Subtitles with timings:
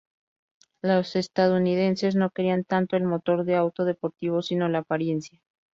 [0.81, 5.39] Los estadounidenses no querían tanto el motor de auto deportivo sino la apariencia.